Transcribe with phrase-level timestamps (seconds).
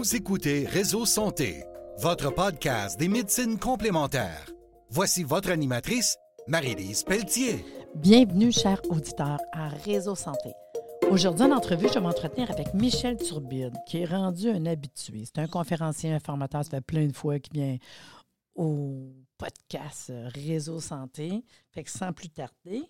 [0.00, 1.62] Vous écoutez Réseau Santé,
[1.98, 4.50] votre podcast des médecines complémentaires.
[4.88, 6.16] Voici votre animatrice,
[6.48, 7.62] Marie-Lise Pelletier.
[7.96, 10.54] Bienvenue, chers auditeurs, à Réseau Santé.
[11.10, 15.24] Aujourd'hui, en entrevue, je vais m'entretenir avec Michel Turbide, qui est rendu un habitué.
[15.26, 17.76] C'est un conférencier, un formateur, ça fait plein de fois qu'il vient
[18.54, 21.44] au podcast Réseau Santé.
[21.72, 22.84] Fait que sans plus tarder.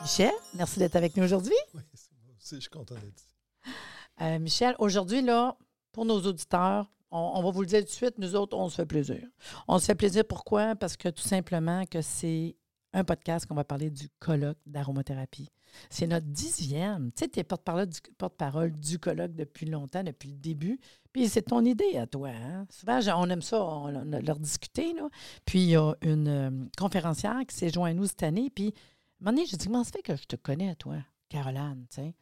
[0.00, 1.52] Michel, merci d'être avec nous aujourd'hui.
[1.74, 3.35] Oui, c'est moi aussi, je suis content d'être ici.
[4.20, 5.56] Euh, Michel, aujourd'hui, là,
[5.92, 8.76] pour nos auditeurs, on, va vous le dire tout de suite, nous autres, on se
[8.76, 9.22] fait plaisir.
[9.68, 10.74] On se fait plaisir pourquoi?
[10.74, 12.56] Parce que tout simplement que c'est
[12.92, 15.50] un podcast qu'on va parler du colloque d'aromathérapie.
[15.90, 17.12] C'est notre dixième.
[17.12, 20.80] Tu sais, tu es porte-parole du, porte-parole du colloque depuis longtemps, depuis le début.
[21.12, 22.30] Puis c'est ton idée à toi.
[22.30, 22.66] Hein?
[22.70, 24.94] Souvent, on aime ça, on, leur discuter.
[24.94, 25.08] Là.
[25.44, 28.50] Puis il y a une euh, conférencière qui s'est jointe à nous cette année.
[28.50, 30.96] Puis, à un moment donné, comment ça fait que je te connais à toi,
[31.28, 32.14] Caroline, tu?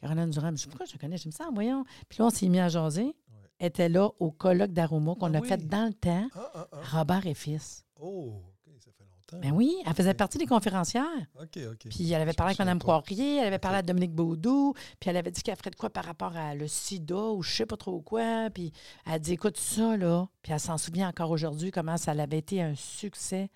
[0.00, 1.16] Caroline Durand, je dis, pourquoi je te connais?
[1.18, 1.84] Je me ça, voyons.
[2.08, 3.14] Puis là, on s'est mis à jaser.
[3.58, 5.48] Elle était là au colloque d'aroma qu'on Ah a oui.
[5.48, 6.78] fait dans le temps, Ah, ah.
[6.98, 7.84] Robert et fils.
[7.98, 8.34] Oh,
[8.66, 9.38] OK, ça fait longtemps.
[9.48, 11.02] Ben oui, elle faisait partie des conférencières.
[11.40, 11.88] OK, OK.
[11.88, 12.78] Puis elle avait parlé avec Mme.
[12.78, 13.84] Poirier, elle avait parlé Ok.
[13.84, 16.68] à Dominique Baudou, puis elle avait dit qu'elle ferait de quoi par rapport à le
[16.68, 18.50] sida ou je sais pas trop quoi.
[18.50, 18.72] Puis
[19.06, 20.28] elle a dit écoute ça, là.
[20.42, 23.48] Puis elle s'en souvient encore aujourd'hui comment ça avait été un succès.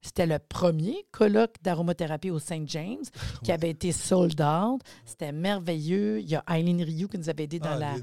[0.00, 2.66] C'était le premier colloque d'aromathérapie au St.
[2.68, 3.02] James
[3.44, 4.80] qui avait été sold out.
[5.04, 6.20] C'était merveilleux.
[6.20, 7.94] Il y a Eileen Rioux qui nous avait aidé dans Ah, la.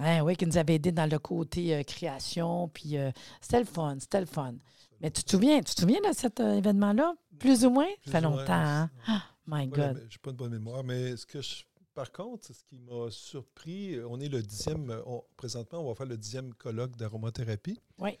[0.00, 2.68] Ah oui, qui nous avait aidé dans le côté euh, création.
[2.68, 4.54] Puis euh, c'était le fun, c'était le fun.
[5.00, 7.14] Mais tu te souviens, tu te souviens de cet euh, événement-là?
[7.38, 7.88] Plus ou moins?
[8.04, 8.90] Ça fait longtemps, hein?
[9.06, 9.96] Ah, my God.
[9.96, 11.64] mé- J'ai pas une bonne mémoire, mais ce que je.
[11.94, 16.06] Par contre, ce qui m'a surpris, on est le dixième, on- présentement, on va faire
[16.06, 17.80] le dixième colloque d'aromathérapie.
[17.98, 18.16] Oui.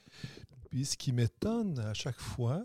[0.70, 2.64] Puis ce qui m'étonne à chaque fois,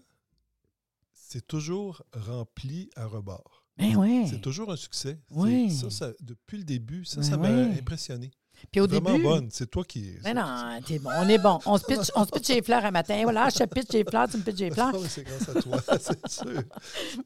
[1.36, 3.66] c'est toujours rempli à rebord.
[3.78, 4.25] Ben.
[4.25, 5.19] C'est toujours un succès.
[5.31, 5.69] Oui.
[5.69, 8.31] Ça, ça, depuis le début, ça, Ben ça m'a impressionné.
[8.72, 9.23] Puis au Vraiment début.
[9.23, 9.50] bonne.
[9.51, 10.13] C'est toi qui.
[10.23, 11.09] Mais non, t'es bon.
[11.13, 11.59] On est bon.
[11.66, 13.19] On se pitch, on se les fleurs un matin.
[13.23, 14.94] Voilà, je te pitch les fleurs, tu me pitches les fleurs.
[15.09, 16.63] C'est grâce à toi, c'est sûr.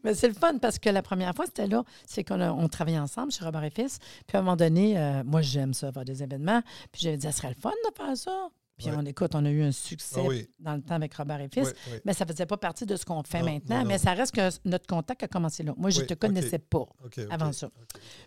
[0.03, 1.83] Mais c'est le fun parce que la première fois, c'était là.
[2.07, 3.99] C'est qu'on on travaillait ensemble chez Robert et Fils.
[4.25, 6.63] Puis à un moment donné, euh, moi, j'aime ça, faire des événements.
[6.91, 8.49] Puis j'avais dit, ça serait le fun de faire ça.
[8.79, 8.95] Puis Ouais.
[8.97, 10.49] on écoute, on a eu un succès Ah oui.
[10.57, 11.67] dans le temps avec Robert et Fils.
[11.67, 11.97] Oui, oui.
[12.05, 13.75] Mais ça ne faisait pas partie de ce qu'on fait Non, maintenant.
[13.75, 13.87] non, non.
[13.89, 15.73] Mais ça reste que notre contact a commencé là.
[15.77, 16.85] Moi, je ne te connaissais pas.
[17.29, 17.69] Avant ça.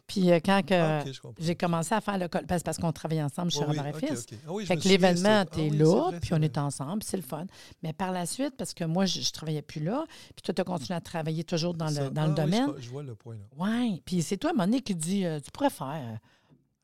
[0.07, 1.05] Puis euh, quand que, Ah,
[1.39, 4.27] j'ai commencé à faire le col- parce, parce qu'on travaillait ensemble chez Robert et Fils.
[4.47, 7.09] Ah Fait que l'événement, c'était- tu es oui, là, vrai, puis on est ensemble, puis
[7.09, 7.47] c'est le fun.
[7.83, 10.05] Mais par la suite, parce que moi, je ne travaillais plus là,
[10.37, 12.73] puis toi, tu as continué à travailler toujours dans le, Ça- dans le domaine.
[12.77, 13.45] je, je vois le point là.
[13.57, 16.17] Oui, puis c'est toi, donné, qui dit euh, tu pourrais faire euh,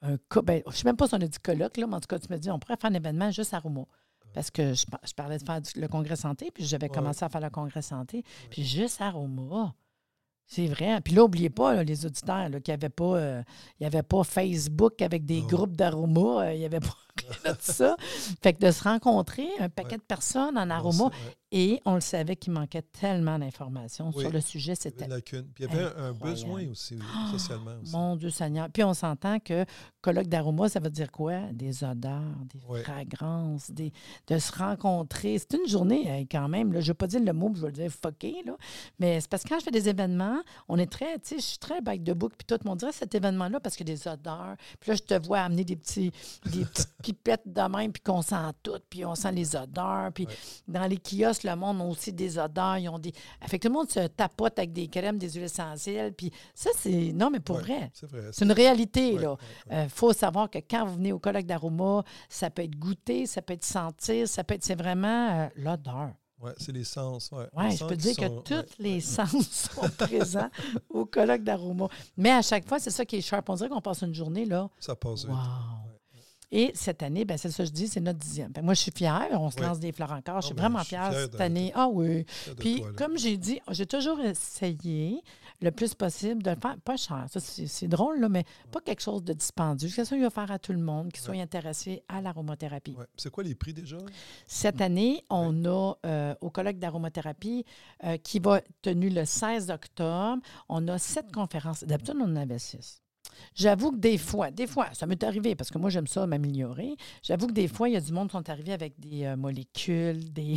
[0.02, 1.94] un co- ben, Je ne sais même pas si on a dit colloque, là, mais
[1.96, 3.88] en tout cas, tu me dis on pourrait faire un événement juste à Roumeau.
[4.34, 6.94] Parce que je, par- je parlais de faire du- le congrès santé, puis j'avais Ouais.
[6.94, 9.68] commencé à faire le congrès santé, puis juste à Roumeau.
[10.46, 11.00] C'est vrai.
[11.02, 13.42] Puis là, n'oubliez pas, là, les auditeurs, là, qu'il n'y avait, pas, euh,
[13.80, 16.46] il y avait pas Facebook avec des groupes d'aroma.
[16.46, 16.94] euh, il n'y avait pas
[17.44, 17.96] de ça.
[18.42, 19.96] Fait que de se rencontrer, un paquet Ouais.
[19.98, 21.10] de personnes en aroma, ouais,
[21.50, 24.22] et on le savait qu'il manquait tellement d'informations Oui.
[24.24, 24.74] sur le sujet.
[24.74, 25.42] il y avait C'était.
[25.42, 27.92] Puis il y avait un- besoin aussi, Ah, socialement aussi.
[27.92, 28.68] Mon Dieu Seigneur.
[28.70, 29.64] Puis on s'entend que
[30.02, 31.40] colloque d'aroma, ça veut dire quoi?
[31.52, 32.20] Des odeurs,
[32.52, 32.82] des Ouais.
[32.82, 33.92] fragrances, des,
[34.26, 35.38] de se rencontrer.
[35.38, 36.72] C'est une journée euh, quand même.
[36.72, 38.42] Là, je ne vais pas dire le mot, je vais le dire fucké.
[38.44, 38.56] Là.
[38.98, 41.44] Mais c'est parce que quand je fais des événements, on est très, tu sais, je
[41.44, 42.32] suis très back de book.
[42.36, 44.56] Puis tout le monde dirait cet événement-là parce a des odeurs.
[44.80, 46.12] Puis là, je te vois amener des, petits,
[46.46, 50.12] des petites pipettes de même, puis qu'on sent tout, puis on sent les odeurs.
[50.12, 50.34] Puis Ouais.
[50.68, 52.78] dans les kiosques, le monde a aussi des odeurs.
[52.78, 53.12] Ils ont des...
[53.46, 56.12] Fait que tout le monde se tapote avec des crèmes, des huiles essentielles.
[56.12, 57.12] Puis ça, c'est.
[57.12, 57.90] Non, mais pour Ouais, vrai.
[57.94, 58.22] C'est vrai.
[58.32, 59.30] C'est une réalité, Ouais, là.
[59.32, 59.36] ouais,
[59.70, 59.88] Il ouais.
[59.88, 63.54] faut savoir que quand vous venez au colloque d'aroma, ça peut être goûté, ça peut
[63.54, 64.64] être sentir, ça peut être.
[64.64, 66.10] C'est vraiment euh, l'odeur.
[66.40, 67.30] Ouais, c'est les sens.
[67.32, 69.00] Ouais, Oui, Les je peux qui dire que tous ouais, les ouais.
[69.00, 70.48] sens sont présents
[70.88, 71.88] au colloque d'aroma.
[72.16, 73.48] Mais à chaque fois, c'est ça qui est sharp.
[73.50, 74.68] On dirait qu'on passe une journée, là.
[74.78, 75.34] Ça passe vite.
[76.50, 78.52] Et cette année, ben, c'est ça que je dis, c'est notre dixième.
[78.52, 79.28] Que moi, je suis fière.
[79.32, 80.40] On se lance des fleurs encore.
[80.40, 81.72] Je suis Ah, ben, vraiment je suis fière cette année.
[81.74, 82.24] Ah oui.
[82.58, 85.22] Puis, toi, comme j'ai dit, j'ai toujours essayé
[85.60, 89.02] le plus possible de le faire, pas cher, ça c'est drôle, là, mais pas quelque
[89.02, 91.40] chose de dispendieux, quelque chose va faire à tout le monde, qui soit Ouais.
[91.40, 92.94] intéressé à l'aromathérapie.
[92.96, 93.04] Ouais.
[93.16, 93.96] C'est quoi les prix déjà?
[94.46, 97.64] Cette année, on a euh, au colloque d'aromathérapie
[98.04, 101.82] euh, qui va être tenu le 16 octobre, on a sept conférences.
[101.82, 103.02] D'habitude, on en avait six.
[103.54, 106.96] J'avoue que des fois, des fois, ça m'est arrivé parce que moi, j'aime ça m'améliorer.
[107.22, 109.36] J'avoue que des fois, il y a du monde qui sont arrivés avec des euh,
[109.36, 110.56] molécules, des,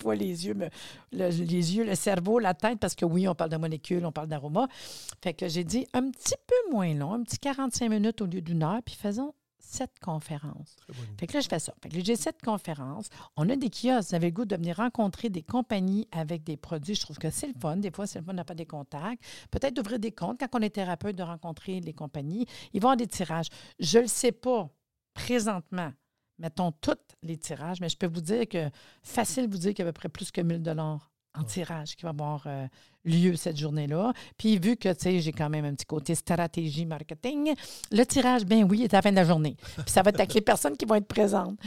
[0.00, 0.68] fois les yeux, me-
[1.12, 4.12] le, les yeux, le cerveau, la tête, parce que oui, on parle de molécules, on
[4.12, 4.68] parle d'aroma.
[5.22, 8.40] Fait que j'ai dit un petit peu moins long, un petit 45 minutes au lieu
[8.40, 9.34] d'une heure, puis faisons
[9.70, 10.76] sept conférences.
[11.18, 11.72] Fait que là, je fais ça.
[11.82, 13.08] Fait que j'ai sept conférences.
[13.36, 14.10] On a des kiosques.
[14.10, 16.94] Vous avez le goût de venir rencontrer des compagnies avec des produits.
[16.94, 17.76] Je trouve que c'est le fun.
[17.76, 19.22] Des fois, c'est le fun n'a pas des contacts.
[19.50, 22.46] Peut-être d'ouvrir des comptes quand on est thérapeute, de rencontrer les compagnies.
[22.72, 23.48] Ils vont avoir des tirages.
[23.78, 24.68] Je ne le sais pas
[25.14, 25.92] présentement.
[26.38, 28.70] Mettons tous les tirages, mais je peux vous dire que
[29.02, 31.96] facile vous dire qu'il y a à peu près plus que 1000 dollars en tirage
[31.96, 32.66] qui va avoir euh,
[33.04, 34.12] lieu cette journée-là.
[34.36, 37.54] Puis vu que, tu sais, j'ai quand même un petit côté stratégie marketing,
[37.90, 39.56] le tirage, ben oui, est à la fin de la journée.
[39.60, 41.58] Puis ça va être avec les personnes qui vont être présentes.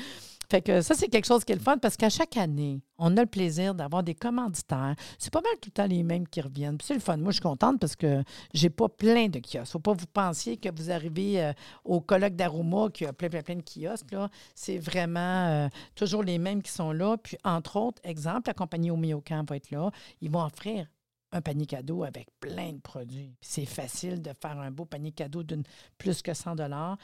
[0.53, 3.17] Fait que ça, c'est quelque chose qui est le fun parce qu'à chaque année, on
[3.17, 4.94] a le plaisir d'avoir des commanditaires.
[5.17, 6.77] C'est pas mal tout le temps les mêmes qui reviennent.
[6.79, 7.17] C'est le fun.
[7.17, 8.21] Moi, je suis contente parce que
[8.53, 9.71] j'ai pas plein de kiosques.
[9.71, 11.53] Faut pas vous pensiez que vous arrivez euh,
[11.85, 14.15] au colloque d'Aroma qui a plein, plein, plein de kiosques.
[14.53, 17.17] C'est vraiment euh, toujours les mêmes qui sont là.
[17.17, 19.89] Puis, entre autres, exemple, la compagnie Omiocan va être là.
[20.21, 20.85] Ils vont offrir
[21.33, 23.33] un panier cadeau avec plein de produits.
[23.41, 25.63] C'est facile de faire un beau panier cadeau d'une
[25.97, 26.97] plus que 100 dollars.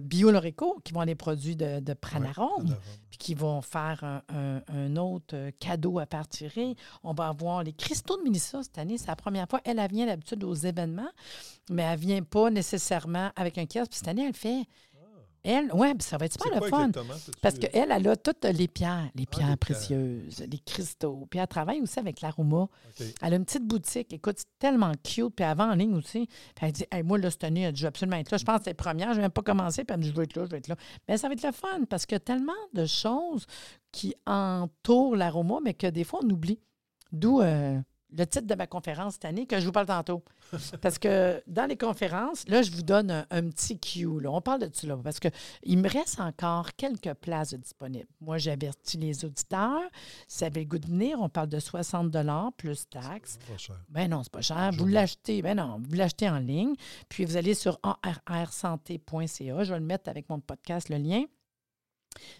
[0.00, 2.76] Bio Loreco, qui vont des produits de, de Ouais,
[3.10, 6.52] puis qui vont faire un, un- un autre euh, cadeau à partir.
[7.02, 8.96] On va avoir les cristaux de Mélissa cette année.
[8.96, 9.60] C'est la première fois.
[9.64, 11.10] Elle, elle vient d'habitude aux événements,
[11.70, 13.90] mais elle ne vient pas nécessairement avec un kiosque.
[13.90, 14.64] Puis cette année, elle le fait.
[15.44, 16.90] Elle, oui, ça va être super le fun.
[17.42, 19.58] Parce qu'elle, elle a toutes les pierres, les Ah, pierres les pierres.
[19.58, 21.26] précieuses, les cristaux.
[21.28, 22.66] Puis elle travaille aussi avec l'aroma.
[23.20, 24.12] Elle a une petite boutique.
[24.14, 25.34] Écoute, c'est tellement cute.
[25.36, 26.26] Puis elle vend en ligne aussi.
[26.54, 28.38] Puis elle dit Hey, Moi, là, cette année, je veux absolument être là.
[28.38, 29.10] Je pense que c'est première.
[29.10, 29.84] Je n'ai même pas commencé.
[29.84, 30.76] Puis elle me dit Je veux être là, je veux être là.
[31.08, 33.44] Mais ça va être le fun parce qu'il y a tellement de choses
[33.92, 36.58] qui entourent l'aroma, mais que des fois, on oublie.
[37.12, 37.78] D'où euh,
[38.16, 40.22] le titre de ma conférence cette année que je vous parle tantôt.
[40.80, 44.20] Parce que dans les conférences, là, je vous donne un, un petit cue.
[44.20, 44.30] Là.
[44.30, 48.08] On parle de ça là, parce qu'il me reste encore quelques places disponibles.
[48.20, 49.82] Moi, j'avertis les auditeurs.
[50.28, 52.14] Si vous avez le goût de venir, on parle de 60
[52.56, 53.38] plus taxes.
[53.48, 53.76] Pas cher.
[53.88, 54.70] Ben non, c'est pas cher.
[54.76, 56.74] Vous l'achetez, ben non, vous l'achetez en ligne.
[57.08, 57.78] Puis vous allez sur
[58.26, 59.64] arrsanté.ca.
[59.64, 61.24] Je vais le mettre avec mon podcast, le lien.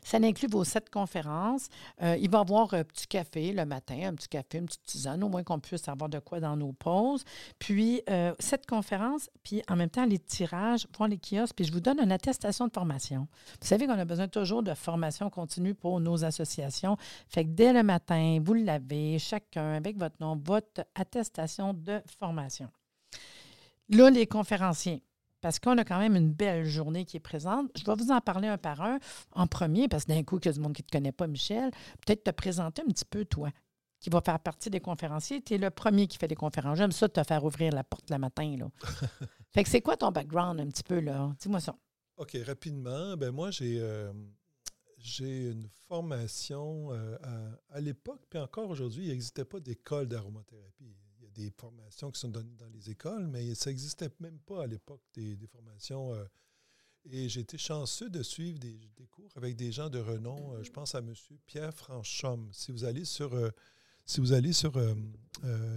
[0.02, 1.68] Ça inclut vos sept conférences.
[2.02, 4.84] Euh, il va y avoir un petit café le matin, un petit café, une petite
[4.84, 7.24] tisane, au moins qu'on puisse avoir de quoi dans nos pauses.
[7.58, 11.56] Puis, euh, sept conférences, puis en même temps, les tirages, voir les kiosques.
[11.56, 13.28] Puis, je vous donne une attestation de formation.
[13.60, 16.96] Vous savez qu'on a besoin toujours de formation continue pour nos associations.
[17.28, 22.70] Fait que dès le matin, vous l'avez, chacun, avec votre nom, votre attestation de formation.
[23.90, 25.02] Là, les conférenciers
[25.44, 27.70] parce qu'on a quand même une belle journée qui est présente.
[27.76, 28.98] Je vais vous en parler un par un.
[29.32, 31.12] En premier, parce que d'un coup, il y a du monde qui ne te connaît
[31.12, 31.70] pas, Michel,
[32.06, 33.50] peut-être te présenter un petit peu, toi,
[34.00, 35.42] qui va faire partie des conférenciers.
[35.42, 36.78] Tu es le premier qui fait des conférences.
[36.78, 38.56] J'aime ça, te faire ouvrir la porte le matin.
[38.58, 38.70] Là.
[39.52, 41.30] fait que c'est quoi ton background un petit peu, là?
[41.38, 41.76] Dis-moi ça.
[42.16, 44.14] OK, rapidement, ben moi, j'ai euh,
[44.96, 50.96] j'ai une formation euh, à, à l'époque, puis encore aujourd'hui, il n'existait pas d'école d'aromathérapie.
[51.34, 55.02] Des formations qui sont données dans les écoles, mais ça n'existait même pas à l'époque,
[55.14, 56.14] des, formations.
[56.14, 56.24] euh,
[57.10, 58.78] et j'ai été chanceux de suivre des,
[59.10, 60.54] cours avec des gens de renom.
[60.54, 61.12] Euh, je pense à M.
[61.46, 62.48] Pierre Franchomme.
[62.52, 63.50] Si vous allez sur, euh,
[64.06, 64.72] si vous allez sur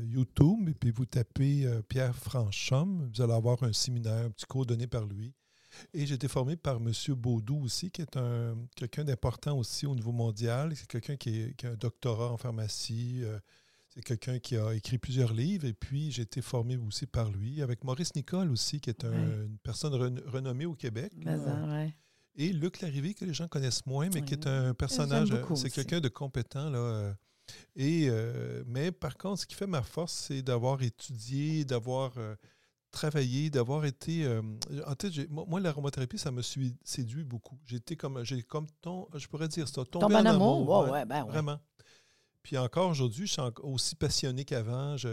[0.04, 4.66] YouTube et puis vous tapez Pierre Franchomme, vous allez avoir un séminaire, un petit cours
[4.66, 5.34] donné par lui.
[5.94, 6.92] Et j'ai été formé par M.
[7.16, 10.76] Baudou aussi, qui est un quelqu'un d'important aussi au niveau mondial.
[10.76, 13.24] C'est quelqu'un qui a un doctorat en pharmacie.
[13.98, 15.66] C'est quelqu'un qui a écrit plusieurs livres.
[15.66, 19.44] Et puis, j'ai été formé aussi par lui, avec Maurice Nicole aussi, qui est un-
[19.46, 21.12] une personne ren- renommée au Québec.
[21.68, 21.96] Ouais.
[22.36, 25.76] Et Luc Larrivée, que les gens connaissent moins, mais qui est un personnage, c'est aussi.
[25.76, 26.70] quelqu'un de compétent.
[26.70, 27.14] Là, euh,
[27.76, 32.36] et, euh, mais par contre, ce qui fait ma force, c'est d'avoir étudié, d'avoir euh,
[32.92, 34.26] travaillé, d'avoir été.
[34.26, 34.44] euh,
[34.86, 37.58] en fait, j'ai- moi, moi, l'aromathérapie, ça me séduit beaucoup.
[37.66, 40.70] J'ai été comme, j'ai comme ton, je pourrais dire ça, tombé Tombe en amour?
[40.70, 41.32] ouais, Ouais, ouais, ben ouais.
[41.32, 41.60] Vraiment.
[42.48, 44.96] Puis encore aujourd'hui, je suis aussi passionné qu'avant.
[44.96, 45.10] Je,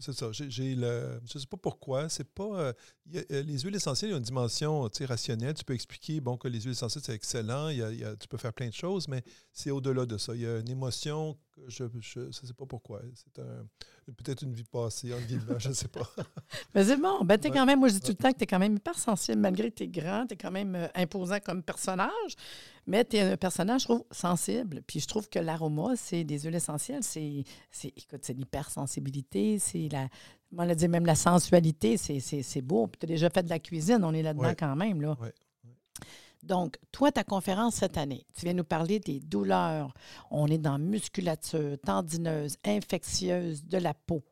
[0.00, 0.32] c'est ça.
[0.32, 2.08] J'ai, le, je ne sais pas pourquoi.
[2.08, 2.42] C'est pas.
[2.58, 2.72] euh,
[3.14, 5.54] euh, les huiles essentielles, a une dimension tu rationnelle.
[5.54, 7.68] Tu peux expliquer bon, que les huiles essentielles, c'est excellent.
[7.68, 10.34] Il y a- tu peux faire plein de choses, mais c'est au-delà de ça.
[10.34, 11.38] Il y a une émotion
[11.68, 13.02] je ne sais pas pourquoi.
[13.14, 13.66] C'est un,
[14.16, 16.08] peut-être une vie passée, en guillemets, je ne sais pas.
[16.74, 17.24] Mais c'est bon.
[17.24, 18.76] Ben, t'es quand même, moi, je dis tout le temps que tu es quand même
[18.76, 22.34] hyper sensible, malgré que tu es grand, tu es quand même euh, imposant comme personnage.
[22.86, 24.82] Mais tu es un personnage, je trouve, sensible.
[24.86, 27.02] Puis je trouve que l'aroma, c'est des huiles essentielles.
[27.02, 30.08] C'est, c'est, écoute, c'est l'hypersensibilité, c'est la.
[30.56, 32.86] On l'a dit, même la sensualité, c'est, c'est, c'est beau.
[32.88, 34.56] Puis tu as déjà fait de la cuisine, on est là-dedans Ouais.
[34.56, 35.00] quand même.
[35.00, 35.16] Là.
[35.20, 35.32] Ouais.
[36.42, 39.92] Donc, toi, ta conférence cette année, tu viens nous parler des douleurs.
[40.30, 44.22] On est dans musculature, tendineuse, infectieuse de la peau.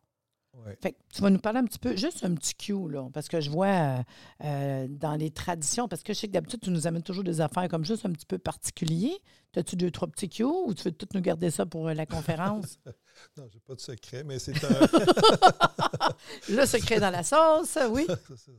[0.65, 0.77] Ouais.
[0.81, 3.29] Fait que tu vas nous parler un petit peu, juste un petit cue, là, parce
[3.29, 4.03] que je vois euh,
[4.45, 7.41] euh, dans les traditions, parce que je sais que d'habitude, tu nous amènes toujours des
[7.41, 9.13] affaires comme juste un petit peu particulier.
[9.57, 12.07] As-tu deux, trois petits cues ou tu veux tout nous garder ça pour euh, la
[12.07, 12.79] conférence?
[13.37, 14.69] Non, j'ai pas de secret, mais c'est un.
[16.49, 18.07] Le secret dans la sauce, oui.
[18.37, 18.53] Ça.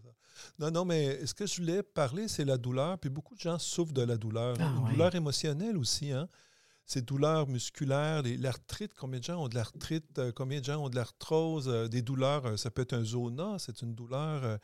[0.60, 2.98] Non, non, mais ce que je voulais parler, c'est la douleur.
[3.00, 4.56] Puis beaucoup de gens souffrent de la douleur.
[4.60, 6.12] Ah Une douleur émotionnelle aussi.
[6.12, 6.28] Hein?
[6.86, 10.84] Ces douleurs musculaires, les- l'arthrite, combien de gens ont de l'arthrite, euh, combien de gens
[10.84, 14.58] ont de l'arthrose, euh, des douleurs, euh, ça peut être un zona, c'est une douleur.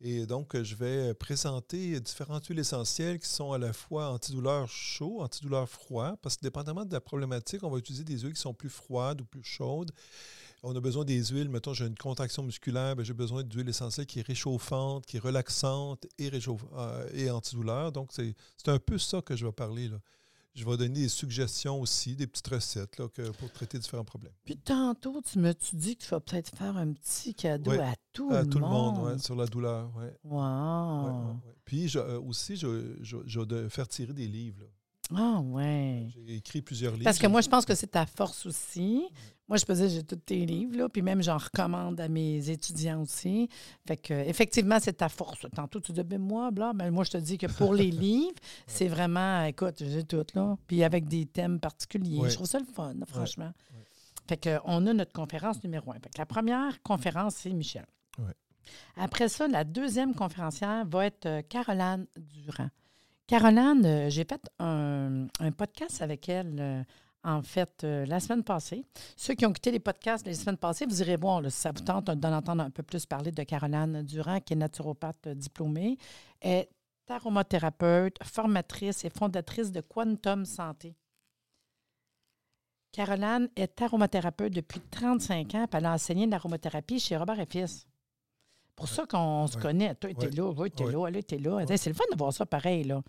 [0.00, 5.22] et donc, je vais présenter différentes huiles essentielles qui sont à la fois antidouleurs chaud,
[5.22, 8.52] antidouleurs froid, parce que dépendamment de la problématique, on va utiliser des huiles qui sont
[8.54, 9.90] plus froides ou plus chaudes.
[10.62, 14.06] On a besoin des huiles, mettons, j'ai une contraction musculaire, ben, j'ai besoin d'huile essentielle
[14.06, 17.92] qui est réchauffante, qui est relaxante et, réchauffe, euh, et antidouleur.
[17.92, 18.34] Donc, c'est
[18.66, 19.88] un peu ça que je vais parler.
[19.88, 19.98] Là.
[20.54, 24.32] Je vais donner des suggestions aussi, des petites recettes là, que- pour traiter différents problèmes.
[24.46, 27.78] Puis tantôt, tu me tu dis que tu vas peut-être faire un petit cadeau Ouais,
[27.80, 29.06] à tout, À le, tout le monde, monde?
[29.12, 29.94] ouais, sur la douleur.
[29.94, 31.36] Ouais, Wow.
[31.66, 34.60] Puis je- euh, aussi, je, je, je vais faire tirer des livres.
[34.60, 34.66] là.
[35.14, 36.08] Ah, ouais.
[36.26, 37.04] J'ai écrit plusieurs livres.
[37.04, 39.04] Parce que moi, je pense que c'est ta force aussi.
[39.48, 42.50] Moi, je peux dire, j'ai tous tes livres, là, puis même j'en recommande à mes
[42.50, 43.48] étudiants aussi.
[43.86, 45.46] Fait que, effectivement, c'est ta force.
[45.54, 48.34] Tantôt, tu dis, ben moi, bla, ben moi, je te dis que pour les livres,
[48.66, 50.56] c'est vraiment, écoute, j'ai tout, là.
[50.66, 52.18] Puis avec des thèmes particuliers.
[52.18, 52.30] Ouais.
[52.30, 53.52] Je trouve ça le fun, franchement.
[54.28, 56.00] Fait que, on a notre conférence numéro un.
[56.00, 57.86] Fait que la première conférence, c'est Michel.
[58.96, 62.68] Après ça, la deuxième conférencière va être euh, Caroline Durand.
[63.26, 66.82] Caroline, euh, j'ai fait un, podcast avec elle, euh,
[67.24, 68.84] en fait, euh, la semaine passée.
[69.16, 71.82] Ceux qui ont quitté les podcasts la semaine passée, vous irez voir si ça vous
[71.82, 75.98] tente d'en entendre un peu plus parler de Caroline Durand, qui est naturopathe diplômée,
[76.40, 76.70] est
[77.08, 80.94] aromathérapeute, formatrice et fondatrice de Quantum Santé.
[82.92, 87.86] Caroline est aromathérapeute depuis 35 ans, puis elle a enseigné l'aromathérapie chez Robert et.
[88.76, 89.94] Pour ça qu'on se connaît.
[89.94, 90.32] Toi, t'es Ouais.
[90.32, 90.92] là, oui, t'es Ouais.
[90.92, 91.64] là, elle était là.
[91.76, 93.02] C'est le fun de voir ça pareil, là.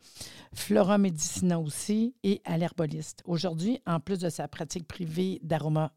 [0.53, 3.21] Flora Medicina aussi et à l'herboliste.
[3.25, 5.91] Aujourd'hui, en plus de sa pratique privée d'aroma,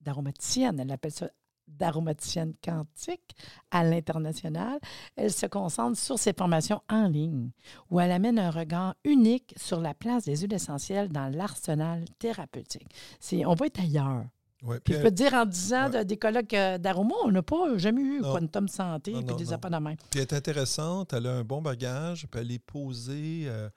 [0.00, 1.30] d'aromaticienne, elle appelle ça
[1.68, 3.34] d'aromaticienne quantique
[3.70, 4.78] à l'international,
[5.16, 7.50] elle se concentre sur ses formations en ligne,
[7.90, 12.88] où elle amène un regard unique sur la place des huiles essentielles dans l'arsenal thérapeutique.
[13.46, 14.24] On va être ailleurs.
[14.62, 15.98] Ouais, Puis puis je peux te dire, en 10 ans ouais.
[15.98, 18.32] de- des colloques euh, d'aroma, on n'a pas jamais eu Non.
[18.32, 19.96] Quantum Santé Non, puis non, des affaires de même.
[19.96, 23.44] Puis elle est intéressante, elle a un bon bagage, puis elle est posée.
[23.46, 23.68] euh,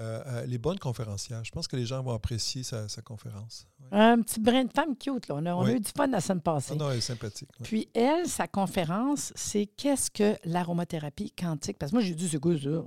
[0.00, 1.42] euh, elle est bonne conférencière.
[1.44, 3.66] Je pense que les gens vont apprécier sa, sa conférence.
[3.80, 3.98] Ouais.
[3.98, 5.34] Un petit brin de femme cute, là.
[5.36, 5.72] On a, on a Oui.
[5.72, 6.72] eu du fun la semaine passée.
[6.74, 7.48] Ah non, elle est sympathique.
[7.64, 11.78] Puis elle, sa conférence, c'est qu'est-ce que l'aromathérapie quantique?
[11.78, 12.84] Parce que moi, j'ai dit, c'est quoi ça?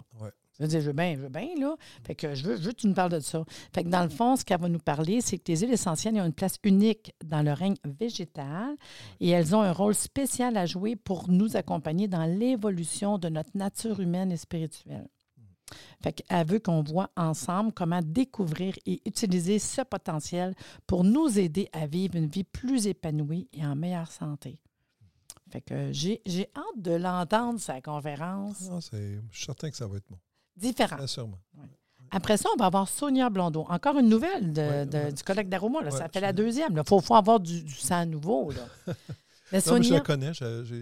[0.61, 1.75] Je veux dire, je veux bien, je veux bien, là.
[2.03, 3.43] Fait que je veux, je veux que tu nous parles de ça.
[3.73, 6.15] Fait que dans le fond, ce qu'elle va nous parler, c'est que les huiles essentielles
[6.17, 8.75] ont une place unique dans le règne végétal
[9.19, 13.49] et elles ont un rôle spécial à jouer pour nous accompagner dans l'évolution de notre
[13.55, 15.07] nature humaine et spirituelle.
[16.03, 20.53] Fait qu'elle veut qu'on voit ensemble comment découvrir et utiliser ce potentiel
[20.85, 24.59] pour nous aider à vivre une vie plus épanouie et en meilleure santé.
[25.49, 26.21] Fait que j'ai
[26.55, 28.69] hâte de l'entendre, sa conférence.
[28.81, 30.17] C'est- je suis certain que ça va être bon.
[30.57, 31.05] Différent.
[31.07, 31.39] Sûrement.
[32.13, 33.65] Après ça, on va avoir Sonia Blondeau.
[33.69, 35.13] Encore une nouvelle de- Ouais, de- ouais.
[35.13, 35.81] du collègue d'Aroma.
[35.81, 35.91] là.
[35.91, 36.73] ça Ouais, fait la deuxième.
[36.75, 38.51] Il faut, faut avoir du, du sang nouveau.
[38.51, 38.67] Là.
[39.53, 40.31] Mais Non, mais je la Sonia, connais.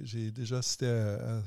[0.03, 0.85] J'ai déjà à.
[0.85, 1.41] à-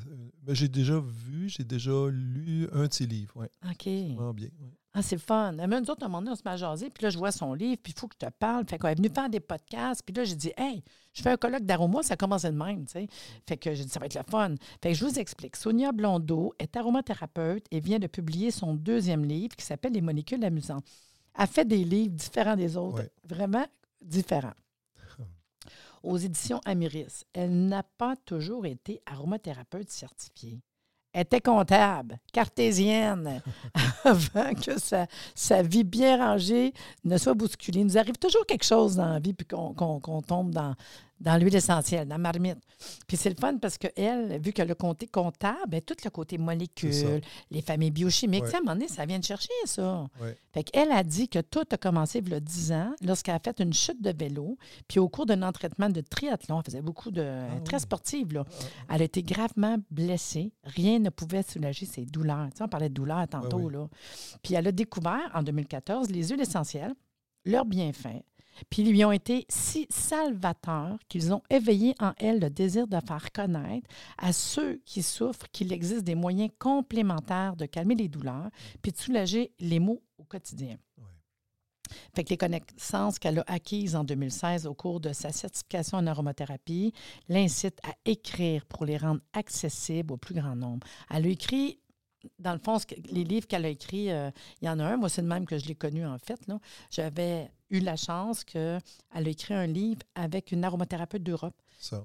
[0.45, 3.47] mais j'ai déjà vu, j'ai déjà lu un de ses livres.
[3.71, 3.87] OK.
[3.87, 4.49] vraiment bien.
[4.95, 5.53] Ah, c'est fun.
[5.53, 7.17] Mais nous autres, à un moment donné, on se met à jaser, puis là, je
[7.17, 8.67] vois son livre, puis il faut que je te parle.
[8.69, 10.85] Fait qu'on est venu faire des podcasts, puis là, j'ai dit, hey,
[11.15, 13.07] je fais un colloque d'aroma, ça commence de même, tu sais.
[13.49, 14.55] Fait que j'ai dit, ça va être le fun.
[14.83, 15.57] Fait que je vous explique.
[15.57, 20.45] Sonia Blondeau est aromathérapeute et vient de publier son deuxième livre qui s'appelle Les molécules
[20.45, 20.85] amusantes.
[21.39, 23.11] Elle fait des livres différents des autres, Ouais.
[23.25, 23.65] vraiment
[24.03, 24.53] différents.
[26.03, 30.61] Aux éditions Amiris, elle n'a pas toujours été aromathérapeute certifiée.
[31.15, 33.43] Était comptable, cartésienne,
[34.05, 34.79] avant que
[35.35, 36.73] sa, vie bien rangée
[37.05, 37.81] ne soit bousculée.
[37.81, 40.75] Il nous arrive toujours quelque chose dans la vie, puis qu'on tombe dans,
[41.23, 42.59] dans l'huile essentielle, dans la marmite.
[43.07, 46.11] Puis c'est le fun parce qu'elle, vu qu'elle a le côté comptable, ben, tout le
[46.11, 48.55] côté molécules, les familles biochimiques, Ouais.
[48.55, 50.07] à un moment donné, ça vient de chercher, ça.
[50.21, 50.37] Ouais.
[50.53, 53.39] Fait qu'elle a dit que tout a commencé il y a 10 ans, lorsqu'elle a
[53.39, 57.11] fait une chute de vélo, puis au cours d'un entraînement de triathlon, elle faisait beaucoup
[57.11, 57.23] de...
[57.23, 57.81] est très oui.
[57.83, 58.45] sportive, là.
[58.89, 60.53] Ah, Elle a été gravement blessée.
[60.65, 62.49] Rien ne pouvait soulager ses douleurs.
[62.51, 63.59] Tu sais, on parlait de douleurs tantôt.
[63.69, 63.73] oui.
[63.73, 63.89] Là.
[64.43, 66.95] Puis elle a découvert en 2014 les huiles essentielles,
[67.45, 68.23] leurs bienfaits.
[68.71, 72.99] Puis ils lui ont été si salvateurs qu'ils ont éveillé en elle le désir de
[73.07, 78.51] faire connaître à ceux qui souffrent qu'il existe des moyens complémentaires de calmer les douleurs
[78.83, 80.77] puis de soulager les maux au quotidien.
[82.15, 86.07] Fait que les connaissances qu'elle a acquises en 2016 au cours de sa certification en
[86.07, 86.93] aromathérapie
[87.29, 90.87] l'incitent à écrire pour les rendre accessibles au plus grand nombre.
[91.11, 91.81] Elle a écrit,
[92.39, 92.79] dans le fond,
[93.11, 94.31] les livres qu'elle a écrits, euh,
[94.61, 96.41] il y en a un, moi c'est le même que je l'ai connu en fait.
[96.91, 98.81] J'avais eu la chance qu'elle
[99.13, 101.55] a écrit un livre avec une aromathérapeute d'Europe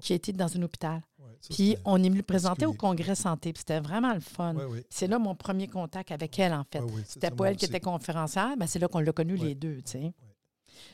[0.00, 1.00] qui était dans un hôpital.
[1.20, 3.52] Ouais, ça, Puis on est venu le présenter au congrès santé.
[3.52, 4.54] Puis c'était vraiment le fun.
[4.56, 4.84] Ouais, ouais.
[4.90, 6.82] C'est là mon premier contact avec elle, en fait.
[7.06, 9.48] C'était pas elle qui était conférencière, mais c'est là qu'on l'a connu Ouais.
[9.48, 10.12] les deux, tu sais.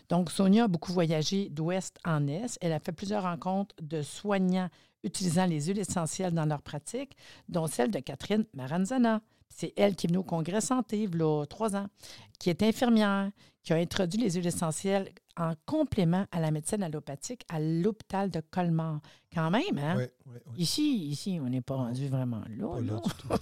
[0.09, 2.59] Donc, Sonia a beaucoup voyagé d'ouest en est.
[2.61, 4.69] Elle a fait plusieurs rencontres de soignants
[5.03, 7.17] utilisant les huiles essentielles dans leur pratique,
[7.49, 9.21] dont celle de Catherine Maranzana.
[9.49, 11.87] C'est elle qui est venue au congrès santé, il y a trois ans,
[12.39, 13.31] qui est infirmière,
[13.65, 18.41] qui a introduit les huiles essentielles en complément à la médecine allopathique à l'hôpital de
[18.51, 19.01] Colmar.
[19.35, 19.97] Quand même, hein?
[19.97, 20.41] Ouais, ouais.
[20.57, 23.01] Ici, ici, on n'est pas rendu vraiment là.
[23.29, 23.39] Pas là.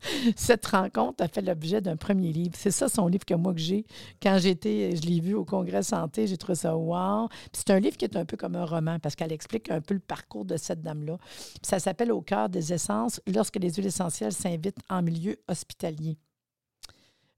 [0.36, 2.54] Cette rencontre a fait l'objet d'un premier livre.
[2.56, 3.84] C'est ça son livre que moi que j'ai.
[4.22, 7.28] Quand j'étais, je l'ai vu au Congrès Santé, j'ai trouvé ça wow.
[7.52, 9.94] C'est un livre qui est un peu comme un roman parce qu'elle explique un peu
[9.94, 11.18] le parcours de cette dame-là.
[11.62, 16.16] Ça s'appelle Au cœur des essences lorsque les huiles essentielles s'invitent en milieu hospitalier.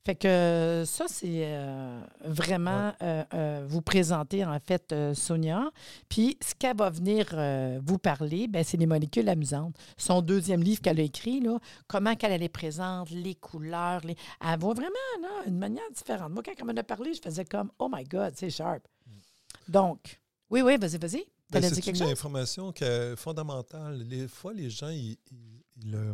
[0.05, 5.71] Fait que ça, c'est euh, vraiment euh, euh, vous présenter, en fait, euh, Sonia.
[6.09, 9.77] Puis, ce qu'elle va venir euh, vous parler, ben, c'est les molécules amusantes.
[9.97, 14.01] Son deuxième livre qu'elle a écrit, là, comment qu'elle les présente, les couleurs.
[14.05, 14.17] Les...
[14.45, 14.91] Elle voit vraiment
[15.23, 16.33] là, une manière différente.
[16.33, 18.83] Moi, quand elle m'en a parlé, je faisais comme «Oh my God, c'est sharp!
[19.69, 21.25] Donc, oui, oui, vas-y, vas-y.
[21.51, 22.11] Ben, c'est une chose?
[22.11, 23.99] information qui est fondamentale.
[24.09, 26.13] Les fois, les gens, ils, ils- ils, euh,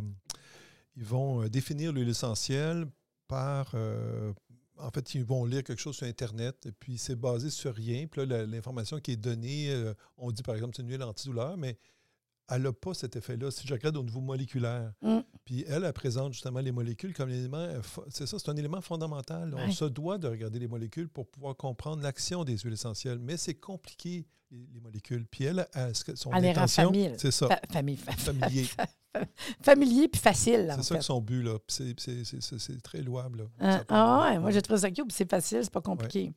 [0.95, 2.85] ils vont euh, définir l'huile essentielle
[3.29, 3.71] par...
[3.75, 4.33] euh,
[4.79, 8.07] en fait, ils vont lire quelque chose sur Internet, et puis c'est basé sur rien.
[8.07, 11.57] Puis là, l'information qui est donnée, euh, on dit par exemple c'est une huile antidouleur,
[11.57, 11.77] mais
[12.49, 13.51] elle n'a pas cet effet-là.
[13.51, 15.19] Si je regarde au niveau moléculaire, Mm.
[15.45, 17.67] puis elle, elle présente justement les molécules comme l'élément...
[17.81, 19.53] fo- C'est ça, c'est un élément fondamental.
[19.55, 23.19] On se doit de regarder les molécules pour pouvoir comprendre l'action des huiles essentielles.
[23.19, 25.25] Mais c'est compliqué, les, les molécules.
[25.27, 28.67] Puis elle, elle, son Elle intention, c'est ça, Fa- famille, fa- familier.
[29.61, 30.99] familier puis facile, C'est ça fait.
[30.99, 31.57] que son but, là.
[31.67, 33.39] C'est- très louable.
[33.39, 33.45] là.
[33.59, 36.31] Ah, ah ouais, moi j'ai trouvé ça cute, puis c'est facile, c'est pas compliqué.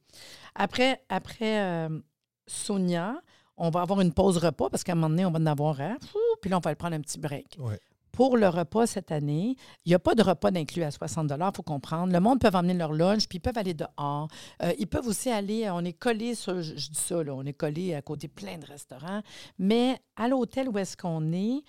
[0.55, 2.01] Après, après euh,
[2.47, 3.21] Sonia,
[3.63, 5.81] on va avoir une pause repas parce qu'à un moment donné, on va en avoir
[5.81, 5.97] un.
[6.41, 7.57] Puis là, on va aller prendre un petit break.
[7.61, 7.79] Ouais.
[8.11, 11.51] Pour le repas cette année, il n'y a pas de repas d'inclus à 60 il
[11.55, 12.13] faut comprendre.
[12.13, 14.29] Le monde peut emmener leur lunch, puis ils peuvent aller dehors.
[14.63, 17.45] Euh, ils peuvent aussi aller, on est collé sur, je, je dis ça, là, on
[17.45, 19.23] est collé à côté plein de restaurants,
[19.59, 21.63] mais à l'hôtel où est-ce qu'on est,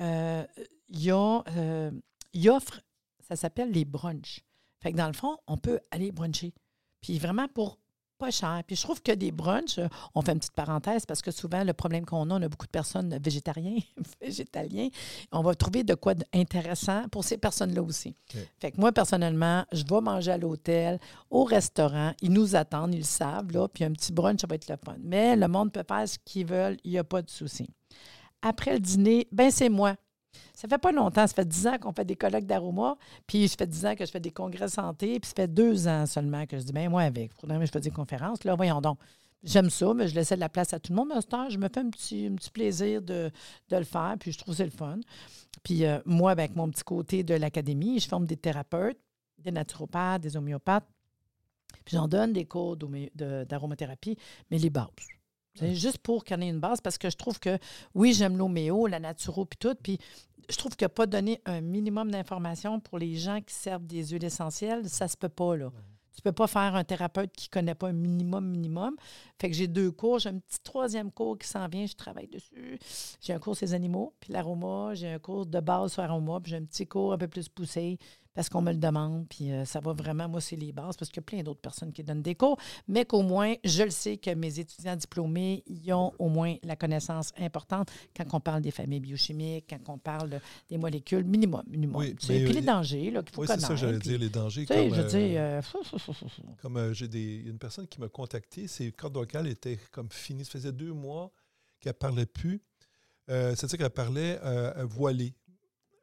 [0.00, 0.44] euh,
[0.88, 1.90] il y a, euh,
[2.46, 2.80] offre,
[3.28, 4.40] ça s'appelle les brunchs.
[4.80, 6.54] Fait que dans le fond, on peut aller bruncher.
[7.00, 7.78] Puis vraiment pour
[8.20, 8.62] pas cher.
[8.66, 11.64] Puis je trouve que des brunchs, euh, on fait une petite parenthèse parce que souvent,
[11.64, 13.78] le problème qu'on a, on a beaucoup de personnes végétariens,
[14.20, 14.88] végétaliens.
[15.32, 18.14] On va trouver de quoi d'intéressant pour ces personnes-là aussi.
[18.60, 20.98] Fait que moi, personnellement, je vais manger à l'hôtel,
[21.30, 22.12] au restaurant.
[22.20, 23.66] Ils nous attendent, ils le savent, là.
[23.68, 24.96] Puis un petit brunch, ça va être le fun.
[25.02, 27.68] Mais le monde peut faire ce qu'ils veulent, il n'y a pas de souci.
[28.42, 29.96] Après le dîner, ben c'est moi.
[30.54, 33.56] Ça fait pas longtemps, ça fait 10 ans qu'on fait des colloques d'aroma, puis ça
[33.56, 36.46] fait 10 ans que je fais des congrès santé, puis ça fait deux ans seulement
[36.46, 38.44] que je dis, ben moi avec, je fais des conférences.
[38.44, 38.98] Là, voyons donc.
[39.42, 41.08] J'aime ça, mais je laissais de la place à tout le monde.
[41.14, 43.30] Mais temps, je me fais un petit, plaisir de,
[43.70, 44.98] de le faire, puis je trouve c'est le fun.
[45.62, 48.98] Puis euh, moi, ben, avec mon petit côté de l'académie, je forme des thérapeutes,
[49.38, 50.86] des naturopathes, des homéopathes,
[51.84, 54.16] puis j'en donne des cours d'aromathérapie,
[54.50, 54.88] mais les bases.
[55.54, 57.58] C'est juste pour en ait une base, parce que je trouve que,
[57.94, 59.98] oui, j'aime l'homéo, la naturo, puis tout, puis
[60.48, 64.24] je trouve que pas donner un minimum d'informations pour les gens qui servent des huiles
[64.24, 65.70] essentielles, ça se peut pas, là.
[66.14, 68.94] Tu peux pas faire un thérapeute qui connaît pas un minimum, minimum.
[69.40, 70.18] Fait que j'ai deux cours.
[70.18, 72.78] J'ai un petit troisième cours qui s'en vient, je travaille dessus.
[73.22, 74.92] J'ai un cours sur les animaux, puis l'aroma.
[74.94, 77.48] J'ai un cours de base sur l'aroma, puis j'ai un petit cours un peu plus
[77.48, 77.96] poussé
[78.40, 79.28] parce qu'on me le demande.
[79.28, 81.60] Puis euh, ça va vraiment, moi, c'est les bases, parce qu'il y a plein d'autres
[81.60, 82.56] personnes qui donnent des cours.
[82.88, 86.74] Mais qu'au moins, je le sais que mes étudiants diplômés, ils ont au moins la
[86.74, 92.00] connaissance importante quand on parle des familles biochimiques, quand on parle des molécules, minimum, minimum.
[92.00, 92.38] Oui, tu sais.
[92.38, 93.68] mais, puis les dangers là, qu'il faut Oui, c'est connaître.
[93.68, 94.64] ça, j'allais puis, dire, les dangers.
[94.64, 96.52] Tu sais, comme, je veux euh, dire, euh.
[96.62, 100.46] Comme j'ai des, une personne qui m'a contacté, ses cordes vocales étaient comme finies.
[100.46, 101.30] Ça faisait deux mois
[101.78, 102.62] qu'elle ne parlait plus.
[103.28, 105.34] Euh, C'est-à-dire qu'elle parlait euh, voilée.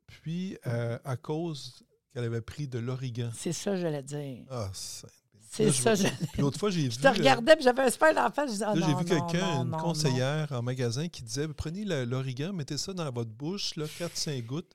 [0.06, 1.84] Puis, euh, à cause
[2.17, 3.30] qu'elle avait pris de l'origan.
[3.36, 4.45] C'est ça, je l'ai dire.
[4.49, 5.08] Ah, c'est.
[5.49, 6.03] C'est ça, je,
[6.34, 6.91] Puis l'autre fois, j'ai vu.
[6.91, 8.47] je te euh, regardais, puis j'avais un super en face.
[8.47, 9.77] Je disais, ah, Là, j'ai non, vu quelqu'un, une non, non.
[9.77, 14.71] conseillère en magasin, qui disait prenez l'origan, mettez ça dans votre bouche, là, 4-5 gouttes.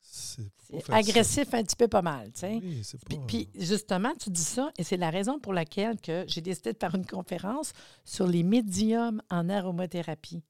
[0.00, 0.42] C'est
[0.90, 2.60] agressif un petit peu pas mal, tu sais.
[2.62, 3.24] Oui, c'est Puis, pas.
[3.26, 6.78] puis, justement, tu dis ça, et c'est la raison pour laquelle que j'ai décidé de
[6.78, 7.72] faire une conférence
[8.04, 10.42] sur les médiums en aromathérapie.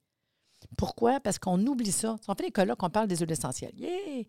[0.77, 1.19] Pourquoi?
[1.19, 2.15] Parce qu'on oublie ça.
[2.27, 3.73] On fait des colloques, on parle des huiles essentielles.
[3.77, 4.23] Yeah!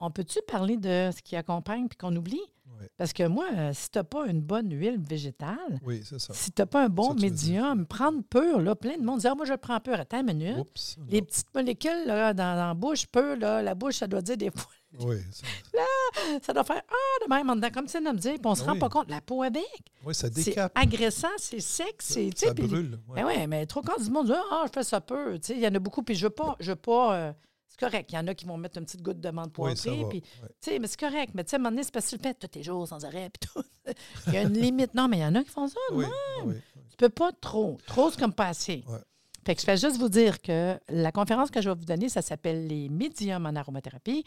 [0.00, 2.36] On peut-tu parler de ce qui accompagne puis qu'on oublie?
[2.66, 2.82] Ouais.
[2.84, 2.90] Ouais.
[2.96, 6.32] Parce que moi, euh, si tu n'as pas une bonne huile végétale, Oui, c'est ça.
[6.32, 9.26] si tu n'as pas un bon Ça, médium, prendre pur, là, plein de monde dit
[9.26, 9.94] Ah, moi, je prends pur.
[9.94, 10.58] Attends une minute.
[10.58, 10.96] Oups.
[11.08, 14.36] Les petites molécules là, dans, dans la bouche, peu, là, la bouche, ça doit dire
[14.36, 15.44] des fois, Oui, ça,
[16.42, 18.54] ça doit faire Ah, de même en dedans, comme c'est de me dire, puis on
[18.54, 18.78] se Ah rend oui.
[18.78, 19.10] pas compte.
[19.10, 19.64] La peau avec,
[20.06, 20.72] oui, ça c'est décape.
[20.76, 22.30] agressant, c'est sec, c'est.
[22.38, 23.00] Ça puis- brûle.
[23.08, 23.22] ouais.
[23.22, 25.02] Ben oui, mais trop quand du monde dit Ah, je fais ça
[25.42, 26.54] sais, il y en a beaucoup, puis je veux pas.
[26.60, 27.32] Je veux pas euh,
[27.78, 28.10] c'est correct.
[28.12, 30.04] Il y en a qui vont mettre une petite goutte de menthe Oui, poivrée.
[30.08, 30.48] puis, ouais.
[30.60, 31.32] tu sais, mais c'est correct.
[31.34, 32.62] Mais tu sais, à un moment donné, c'est parce que tu le fais tous les
[32.62, 33.30] jours sans arrêt.
[33.30, 33.62] Puis tout.
[34.28, 34.94] il y a une limite.
[34.94, 35.78] Non, mais il y en a qui font ça.
[35.92, 36.04] Oui,
[36.44, 36.82] oui, oui.
[36.90, 37.78] Tu peux pas trop.
[37.86, 38.84] Trop, c'est comme pas assez.
[38.88, 38.98] Ouais.
[39.46, 42.08] Fait que je fais juste vous dire que la conférence que je vais vous donner,
[42.08, 44.24] ça s'appelle les médiums en aromathérapie.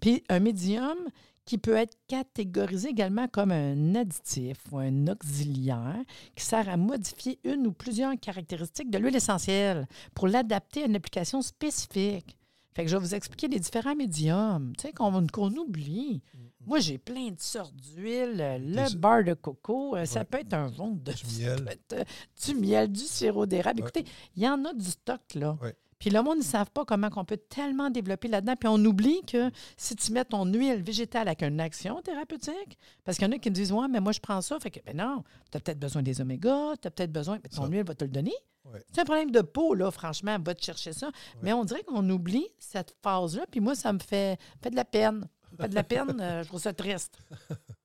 [0.00, 0.96] Puis un médium
[1.44, 5.98] qui peut être catégorisé également comme un additif ou un auxiliaire
[6.36, 10.96] qui sert à modifier une ou plusieurs caractéristiques de l'huile essentielle pour l'adapter à une
[10.96, 12.36] application spécifique.
[12.74, 16.22] Fait que je vais vous expliquer les différents médiums, tu sais, qu'on qu'on oublie.
[16.64, 18.40] Moi, j'ai plein de sortes d'huile.
[18.40, 21.76] euh, Le Des- beurre de coco, euh, ça peut être un jaune de Du miel.
[22.46, 23.82] du miel, du sirop d'érable.
[23.82, 23.88] Ouais.
[23.88, 25.58] Écoutez, il y en a du stock, là.
[25.60, 25.74] Ouais.
[26.02, 28.56] Puis le monde ne savent pas comment on peut tellement développer là-dedans.
[28.56, 33.16] Puis on oublie que si tu mets ton huile végétale avec une action thérapeutique, parce
[33.18, 34.58] qu'il y en a qui me disent Ouais, mais moi je prends ça.
[34.58, 37.38] Fait que, ben non, tu as peut-être besoin des omégas, tu as peut-être besoin.
[37.40, 37.68] mais ton Ça.
[37.68, 38.34] huile va te le donner.
[38.64, 38.82] Ouais.
[38.92, 41.12] C'est un problème de peau, là, franchement, va te chercher ça.
[41.40, 43.44] Mais on dirait qu'on oublie cette phase-là.
[43.48, 45.28] Puis moi, ça me fait, fait de la peine.
[45.56, 47.16] Fait de la peine, euh, je trouve ça triste.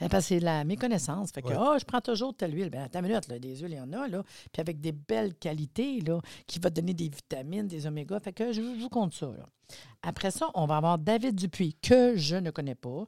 [0.00, 1.30] Ben, Parce que c'est la méconnaissance.
[1.32, 1.56] Fait que, Ouais.
[1.58, 2.70] ah, je prends toujours telle huile.
[2.70, 4.22] Ben, attends une minute, là, des huiles, il y en a, là.
[4.52, 8.20] Puis avec des belles qualités, là, qui va te donner des vitamines, des omégas.
[8.20, 9.46] Fait que je, je vous compte ça, là.
[10.02, 13.04] Après ça, on va avoir David Dupuis, que je ne connais pas,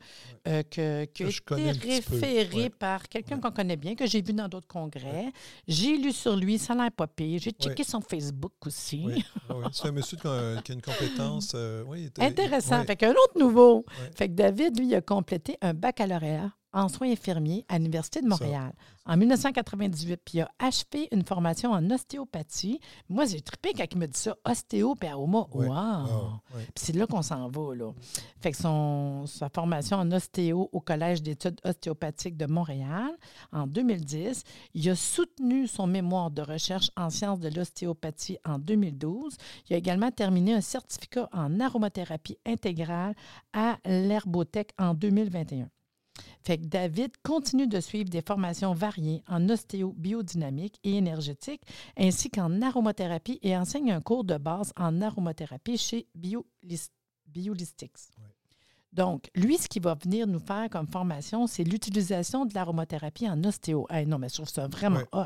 [0.47, 2.71] euh, que, qui a été référé ouais.
[2.71, 5.33] par quelqu'un qu'on connaît bien, que j'ai vu dans d'autres congrès.
[5.67, 7.41] J'ai lu sur lui, ça a l'air pas pire.
[7.43, 9.05] J'ai checké son Facebook aussi.
[9.73, 11.53] C'est un monsieur qui a, une compétence.
[11.55, 12.85] euh, oui, Intéressant.
[12.85, 13.85] Fait qu'un autre nouveau.
[14.15, 18.73] Fait que David, lui, a complété un baccalauréat en soins infirmiers à l'Université de Montréal
[19.07, 20.21] en 1998.
[20.25, 22.81] Puis il a achevé une formation en ostéopathie.
[23.09, 25.47] Moi, j'ai trippé quand il me dit ça, ostéo puis aroma.
[25.53, 25.69] Ouais.
[25.69, 25.75] Wow!
[25.75, 26.41] Ah.
[26.53, 27.93] Puis c'est là qu'on s'en va, là.
[28.41, 33.17] Fait que son, sa formation en ostéo au Collège d'études ostéopathiques de Montréal
[33.53, 34.43] en 2010,
[34.75, 39.37] il a soutenu son mémoire de recherche en sciences de l'ostéopathie en 2012.
[39.69, 43.15] Il a également terminé un certificat en aromathérapie intégrale
[43.53, 45.69] à l'Herbothèque en 2021.
[46.43, 51.63] Fait que David continue de suivre des formations variées en ostéo-biodynamique et énergétique,
[51.97, 56.91] ainsi qu'en aromathérapie et enseigne un cours de base en aromathérapie chez Biolis-
[57.27, 57.97] Biolistics.
[58.19, 58.25] Ouais.
[58.93, 63.43] Donc, lui, ce qu'il va venir nous faire comme formation, c'est l'utilisation de l'aromathérapie en
[63.43, 63.87] ostéo.
[63.91, 65.09] Hey, non, mais je trouve ça vraiment Ouais.
[65.13, 65.19] hot.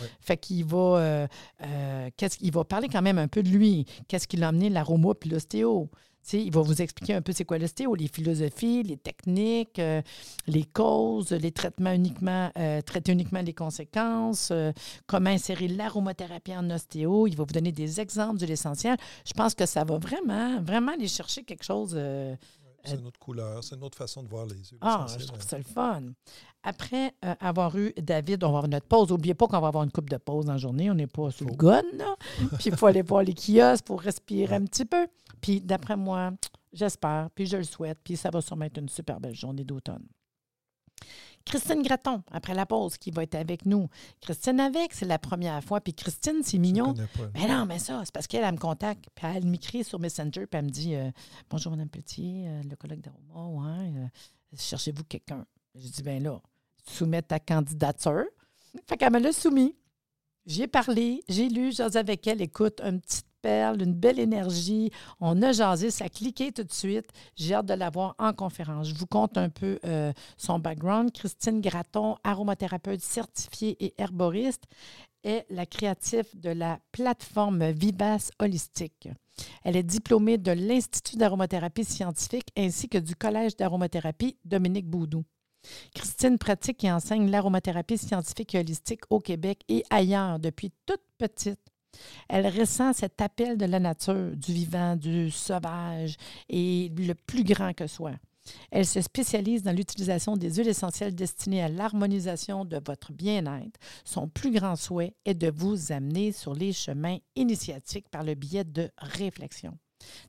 [0.00, 0.08] Ouais.
[0.20, 1.26] Fait qu'il va, euh,
[1.62, 3.86] euh, qu'est-ce qu'il va parler quand même un peu de lui.
[4.08, 5.88] Qu'est-ce qu'il a amené l'aroma puis l'ostéo?
[6.32, 10.00] Il va vous expliquer un peu c'est quoi l'ostéo, les philosophies, les techniques, euh,
[10.46, 14.72] les causes, les traitements uniquement, euh, traiter uniquement les conséquences, euh,
[15.06, 17.26] comment insérer l'aromathérapie en ostéo.
[17.26, 18.96] Il va vous donner des exemples de l'essentiel.
[19.26, 21.98] Je pense que ça va vraiment, vraiment aller chercher quelque chose.
[22.84, 24.78] Euh, C'est une autre couleur, c'est une autre façon de voir les yeux.
[24.80, 26.02] ah, je trouve ça le fun.
[26.62, 29.10] Après euh, avoir eu David, on va avoir notre pause.
[29.10, 30.90] N'oubliez pas qu'on va avoir une coupe de pause dans la journée.
[30.90, 32.16] On n'est pas sur le gun, là.
[32.58, 35.06] Puis il faut aller voir les kiosques pour respirer un petit peu.
[35.40, 36.32] Puis d'après moi,
[36.72, 40.06] j'espère, puis je le souhaite, puis ça va sûrement être une super belle journée d'automne.
[41.44, 43.88] Christine Graton, après la pause, qui va être avec nous.
[44.20, 45.80] Christine avec, c'est la première fois.
[45.80, 46.94] Puis Christine, c'est mignon.
[47.34, 50.46] Mais non, mais ça, c'est parce qu'elle elle me contacte, puis elle m'écrit sur Messenger,
[50.46, 51.10] puis elle me dit euh,
[51.50, 54.06] Bonjour, Mme Petit, euh, le collègue d'Aroma, ouais, euh,
[54.56, 56.40] cherchez-vous quelqu'un Je dis Bien là,
[56.86, 58.24] soumets ta candidature.
[58.86, 59.76] Fait qu'elle me l'a soumis.
[60.46, 62.42] J'y ai parlé, j'ai lu, j'ose avec elle.
[62.42, 64.90] Écoute, une petite une belle énergie.
[65.20, 67.08] On a jasé, ça a cliqué tout de suite.
[67.36, 68.88] J'ai hâte de la voir en conférence.
[68.88, 71.12] Je vous compte un peu euh, son background.
[71.12, 74.64] Christine Graton, aromathérapeute certifiée et herboriste,
[75.24, 79.08] est la créative de la plateforme Vibace Holistique.
[79.64, 85.24] Elle est diplômée de l'Institut d'aromathérapie scientifique ainsi que du Collège d'aromathérapie Dominique Boudou.
[85.94, 91.63] Christine pratique et enseigne l'aromathérapie scientifique et holistique au Québec et ailleurs depuis toute petite.
[92.28, 96.16] Elle ressent cet appel de la nature, du vivant, du sauvage
[96.48, 98.12] et le plus grand que soi.
[98.70, 103.78] Elle se spécialise dans l'utilisation des huiles essentielles destinées à l'harmonisation de votre bien-être.
[104.04, 108.64] Son plus grand souhait est de vous amener sur les chemins initiatiques par le biais
[108.64, 109.78] de réflexion,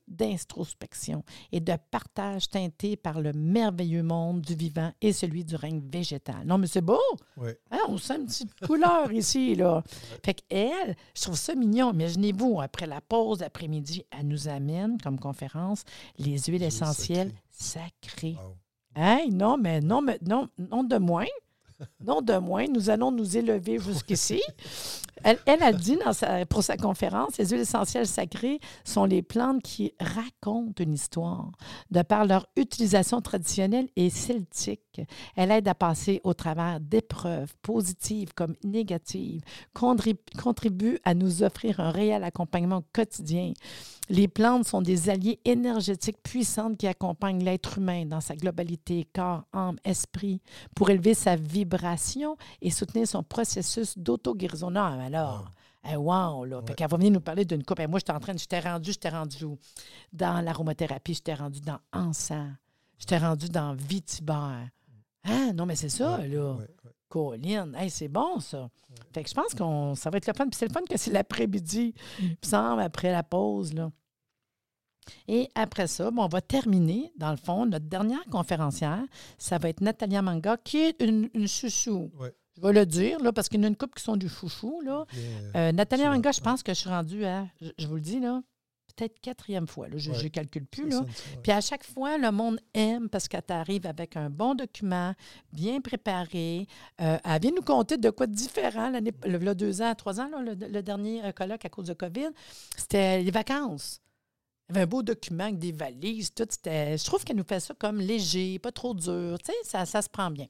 [0.07, 5.81] d'introspection et de partage teinté par le merveilleux monde du vivant et celui du règne
[5.91, 6.45] végétal.
[6.45, 6.99] Non, mais c'est beau!
[7.37, 7.51] Oui.
[7.71, 9.83] Hein, on sent une petite couleur ici, là.
[10.23, 11.93] Fait qu'elle, je trouve ça mignon.
[11.93, 15.83] Imaginez-vous, après la pause d'après-midi, elle nous amène comme conférence
[16.17, 18.37] les huiles essentielles sacrées.
[18.41, 18.55] Wow.
[18.95, 21.25] Hey, non, mais non, mais non, non de moins.
[22.03, 24.41] Non de moins, nous allons nous élever jusqu'ici.
[25.23, 29.23] Elle, elle a dit dans sa- pour sa conférence, les huiles essentielles sacrées sont les
[29.23, 31.51] plantes qui racontent une histoire
[31.89, 35.01] de par leur utilisation traditionnelle et celtique.
[35.35, 39.41] Elle aide à passer au travers d'épreuves positives comme négatives,
[39.73, 43.53] contrib- contribue à nous offrir un réel accompagnement quotidien.
[44.09, 49.45] Les plantes sont des alliés énergétiques puissantes qui accompagnent l'être humain dans sa globalité, corps,
[49.53, 50.41] âme, esprit,
[50.75, 54.69] pour élever sa vibration et soutenir son processus d'auto-guérison.
[54.69, 55.49] Non, alors,
[55.89, 56.61] eh, wow, là.
[56.67, 57.79] Fait qu'elle va venir nous parler d'une coupe.
[57.79, 58.39] Et moi, j'étais en train de.
[58.39, 59.57] J'étais rendu, j'étais rendu où?
[60.13, 62.53] Dans l'aromathérapie, j'étais rendu dans Encens.
[62.99, 64.69] J'étais rendu dans Vitibert.
[65.23, 66.53] Ah, non, mais c'est ça, Ouais, là.
[66.53, 66.65] ouais.
[67.07, 68.69] Colline, hey, c'est bon ça.
[69.13, 70.45] Fait que je pense qu'on ça va être le fun.
[70.47, 73.73] Puis c'est le fun que c'est l'après-midi, il me semble, après la pause.
[73.73, 73.91] Là.
[75.27, 79.03] Et après ça, bon, on va terminer, dans le fond, notre dernière conférencière.
[79.37, 82.11] Ça va être Natalia Manga, qui est une, une chouchou.
[82.19, 82.33] Ouais.
[82.57, 84.29] Je vais le dire, là, parce qu'il y en a une couple qui sont du
[84.29, 84.81] chouchou.
[84.81, 85.05] Là.
[85.11, 85.21] Bien,
[85.55, 88.19] euh, Natalia Manga, je pense que je suis rendue à, je, je vous le dis,
[88.19, 88.41] là,
[88.95, 89.87] peut-être quatrième fois.
[89.87, 90.23] Là, je Ouais.
[90.23, 90.89] ne calcule plus.
[90.89, 90.97] Là.
[90.97, 91.37] ça.
[91.43, 95.13] Puis à chaque fois, le monde aime parce qu'elle t'arrive avec un bon document,
[95.53, 96.67] bien préparé.
[97.01, 98.89] Euh, elle vient nous compter de quoi de différent.
[98.89, 101.85] L'année, le, le deux ans, trois ans, là, le, le dernier euh, colloque à cause
[101.87, 102.29] de COVID,
[102.77, 104.01] c'était les vacances.
[104.67, 106.47] Il y avait un beau document avec des valises, tout.
[106.49, 109.37] C'était, je trouve qu'elle nous fait ça comme léger, pas trop dur.
[109.37, 110.47] Tu sais, ça, ça se prend bien.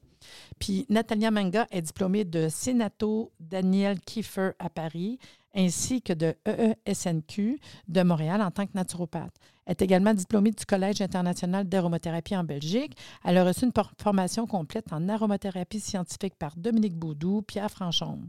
[0.58, 5.18] Puis Natalia Manga est diplômée de Senato Daniel Kiefer à Paris,
[5.56, 9.34] ainsi que de EESNQ de Montréal en tant que naturopathe.
[9.64, 12.96] Elle est également diplômée du Collège international d'aromathérapie en Belgique.
[13.24, 18.20] Elle a reçu une formation complète en aromathérapie scientifique par Dominique Baudou, Pierre Franchon.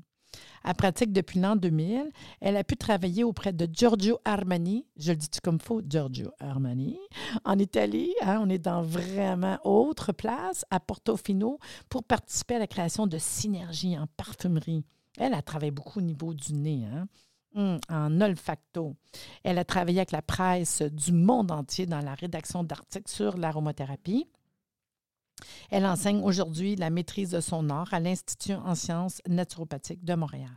[0.63, 2.11] Elle pratique depuis l'an 2000.
[2.41, 6.97] Elle a pu travailler auprès de Giorgio Armani, je le dis comme faux, Giorgio Armani,
[7.45, 8.13] en Italie.
[8.21, 11.59] hein, on est dans vraiment autre place, à Portofino,
[11.89, 14.83] pour participer à la création de synergies en parfumerie.
[15.17, 17.07] Elle a travaillé beaucoup au niveau du nez, hein,
[17.55, 18.95] hum, en olfacto.
[19.43, 24.27] Elle a travaillé avec la presse du monde entier dans la rédaction d'articles sur l'aromathérapie.
[25.69, 30.49] Elle enseigne aujourd'hui la maîtrise de son art à l'Institut en sciences naturopathiques de Montréal.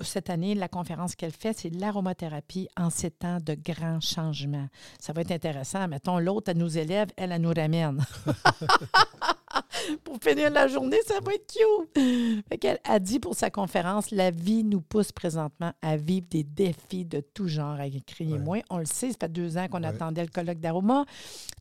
[0.00, 4.68] Cette année, la conférence qu'elle fait, c'est l'aromathérapie en ces temps de grands changements.
[4.98, 5.86] Ça va être intéressant.
[5.88, 8.02] Mettons, l'autre, elle nous élève, elle, elle nous ramène.
[10.04, 12.44] pour finir la journée, ça va être cute.
[12.48, 16.44] Fait qu'elle a dit pour sa conférence, la vie nous pousse présentement à vivre des
[16.44, 18.38] défis de tout genre, Ouais.
[18.38, 18.60] moins.
[18.70, 19.88] On le sait, ça fait deux ans qu'on Ouais.
[19.88, 21.04] attendait le colloque d'aroma,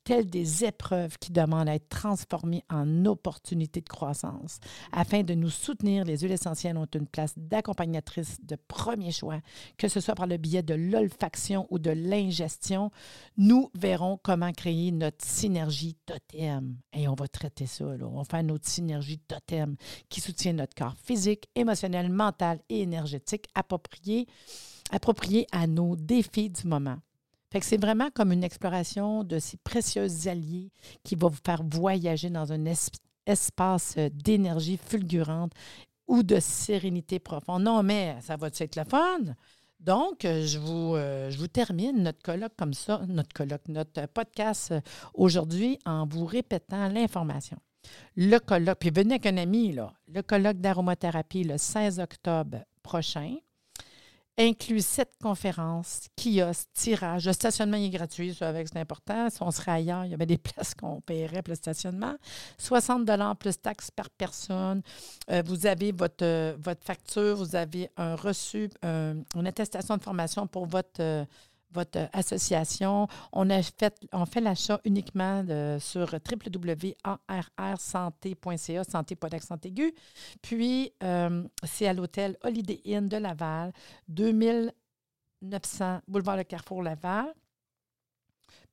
[0.04, 4.60] telles des épreuves qui demandent à être transformées en opportunités de croissance.
[4.92, 9.40] Afin de nous soutenir, les huiles essentielles ont une place d'accompagnatrice de premier choix,
[9.78, 12.92] que ce soit par le biais de l'olfaction ou de l'ingestion.
[13.38, 16.76] Nous verrons comment créer notre synergie totem.
[16.94, 18.03] Et on va traiter ça, là.
[18.04, 19.76] On faire notre synergie totem
[20.10, 24.28] qui soutient notre corps physique, émotionnel, mental et énergétique approprié,
[24.92, 26.98] approprié à nos défis du moment.
[27.52, 30.72] Fait c'est vraiment comme une exploration de ces précieux alliés
[31.04, 32.90] qui va vous faire voyager dans un es-
[33.26, 35.54] espace d'énergie fulgurante
[36.08, 37.64] ou de sérénité profonde.
[37.64, 39.20] Non, mais ça va être le fun?
[39.80, 44.72] Donc, je vous, euh, je vous termine notre colloque comme ça, notre colloque, notre podcast
[44.72, 44.82] euh,
[45.14, 47.58] aujourd'hui en vous répétant l'information.
[48.16, 53.36] Le colloque, puis venez avec un ami, là, le colloque d'aromathérapie le 16 octobre prochain
[54.38, 57.26] inclut sept conférences, kiosques, tirages.
[57.26, 59.30] Le stationnement est gratuit, ça avec c'est important.
[59.30, 62.16] Si on serait ailleurs, il y avait des places qu'on paierait pour le stationnement.
[62.58, 64.82] 60 plus taxes par personne.
[65.30, 70.02] Euh, vous avez votre, euh, votre facture, vous avez un reçu, euh, une attestation de
[70.02, 71.26] formation pour votre,
[71.74, 73.08] votre euh, association.
[73.32, 75.44] On, fait, on fait l'achat uniquement
[75.80, 79.16] sur www.arrsanté.ca, santé
[79.64, 79.94] aigu.
[80.42, 83.72] Puis, euh, c'est à l'hôtel Holiday Inn de Laval,
[84.08, 87.34] 2900 Boulevard Le Carrefour Laval.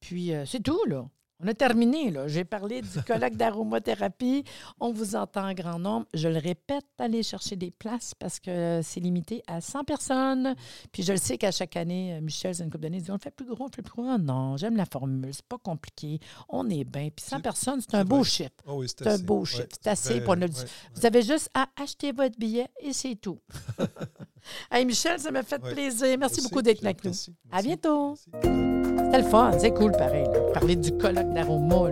[0.01, 1.07] Puis, euh, c'est tout, là.
[1.43, 2.29] On a terminé, là.
[2.29, 4.45] J'ai parlé du colloque d'aromathérapie.
[4.79, 6.07] On vous entend en grand nombre.
[6.13, 10.55] Je le répète, allez chercher des places parce que c'est limité à 100 personnes.
[10.93, 13.15] Puis je le sais qu'à chaque année, euh, Michel, c'est une couple d'années, dit on
[13.15, 14.19] le fait plus gros, on le fait plus gros.
[14.19, 16.21] Non, j'aime la formule, c'est pas compliqué.
[16.49, 17.09] On est bien.
[17.15, 18.51] Puis 100 C'est- personnes, c'est un beau chiffre.
[18.67, 19.69] Oui, C'est un beau Ouais, chiffre.
[19.81, 20.65] C'est assez pour le- ouais, ouais.
[20.95, 23.39] Vous avez juste à acheter votre billet et c'est tout.
[24.71, 26.07] hey Michel, ça m'a fait plaisir.
[26.19, 27.13] Merci Merci, beaucoup d'être avec nous.
[27.51, 28.17] À bientôt.
[28.33, 28.80] Merci.
[28.99, 29.51] C'était le fun.
[29.59, 30.27] C'est cool, pareil.
[30.55, 31.91] Parler du colloque d'aroma.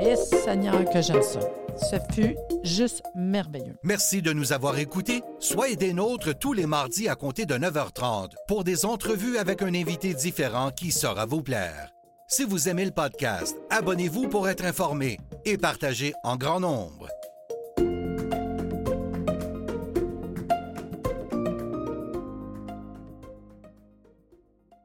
[0.00, 1.40] Et Seigneur, que j'aime ça.
[1.76, 3.76] Ce fut juste merveilleux.
[3.82, 5.22] Merci de nous avoir écoutés.
[5.38, 9.74] Soyez des nôtres tous les mardis à compter de 9h30 pour des entrevues avec un
[9.74, 11.90] invité différent qui saura vous plaire.
[12.28, 15.18] Si vous aimez le podcast, abonnez-vous pour être informé.
[15.44, 17.08] et partagez en grand nombre.